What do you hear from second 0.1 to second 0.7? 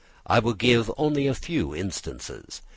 I will